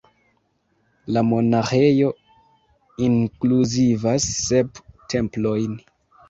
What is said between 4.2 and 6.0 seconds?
sep templojn.